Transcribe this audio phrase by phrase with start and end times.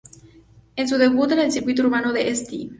[0.77, 2.69] En su debut en el circuito urbano de St.